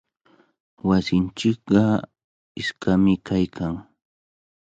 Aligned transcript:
Wasinchikqa 0.87 1.81
iskami 2.61 3.13
kaykan. 3.27 3.73